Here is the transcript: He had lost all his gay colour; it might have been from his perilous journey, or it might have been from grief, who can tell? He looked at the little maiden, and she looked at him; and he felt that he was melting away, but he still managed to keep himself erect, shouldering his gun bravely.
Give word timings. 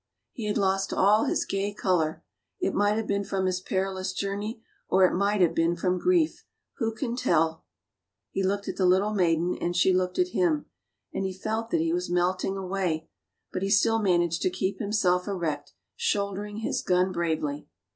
He 0.31 0.47
had 0.47 0.57
lost 0.57 0.91
all 0.93 1.25
his 1.25 1.45
gay 1.45 1.75
colour; 1.75 2.23
it 2.59 2.73
might 2.73 2.97
have 2.97 3.05
been 3.05 3.23
from 3.23 3.45
his 3.45 3.61
perilous 3.61 4.13
journey, 4.13 4.59
or 4.89 5.05
it 5.05 5.13
might 5.13 5.41
have 5.41 5.53
been 5.53 5.75
from 5.75 5.99
grief, 5.99 6.43
who 6.77 6.91
can 6.91 7.15
tell? 7.15 7.65
He 8.31 8.41
looked 8.41 8.67
at 8.67 8.77
the 8.77 8.87
little 8.87 9.13
maiden, 9.13 9.55
and 9.61 9.75
she 9.75 9.93
looked 9.93 10.17
at 10.17 10.29
him; 10.29 10.65
and 11.13 11.23
he 11.23 11.33
felt 11.37 11.69
that 11.69 11.81
he 11.81 11.93
was 11.93 12.09
melting 12.09 12.57
away, 12.57 13.11
but 13.53 13.61
he 13.61 13.69
still 13.69 13.99
managed 13.99 14.41
to 14.41 14.49
keep 14.49 14.79
himself 14.79 15.27
erect, 15.27 15.73
shouldering 15.95 16.57
his 16.61 16.81
gun 16.81 17.11
bravely. 17.11 17.67